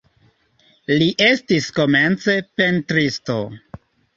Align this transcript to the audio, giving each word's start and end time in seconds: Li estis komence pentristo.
Li 1.01 1.09
estis 1.27 1.67
komence 1.81 2.39
pentristo. 2.63 3.37